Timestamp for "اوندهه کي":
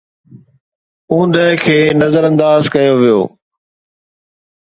1.11-1.77